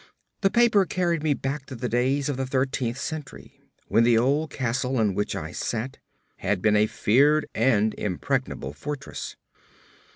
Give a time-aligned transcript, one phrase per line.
[0.41, 4.49] The paper carried me back to the days of the thirteenth century, when the old
[4.49, 5.99] castle in which I sat
[6.37, 9.35] had been a feared and impregnable fortress.